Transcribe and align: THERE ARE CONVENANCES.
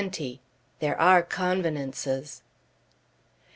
THERE 0.79 0.99
ARE 0.99 1.21
CONVENANCES. 1.21 2.41